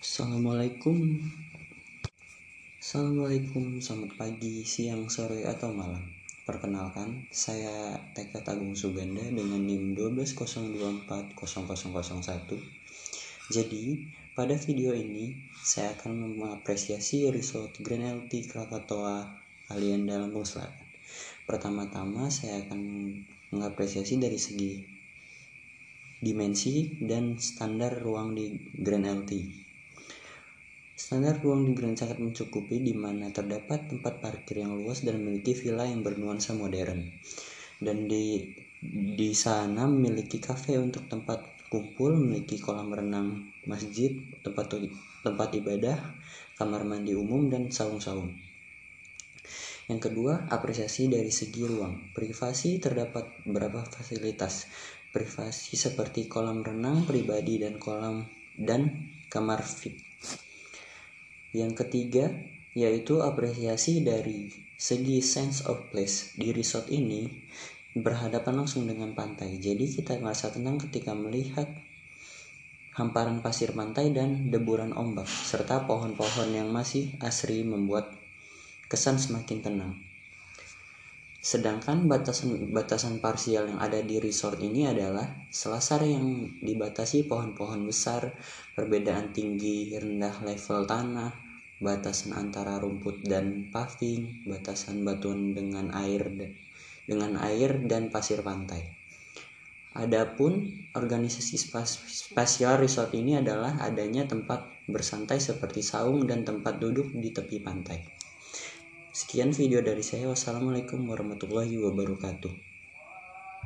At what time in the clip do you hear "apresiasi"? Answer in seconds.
50.46-51.10, 63.22-64.06